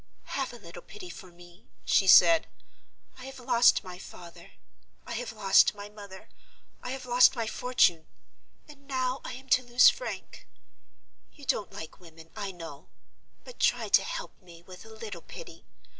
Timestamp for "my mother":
5.75-6.27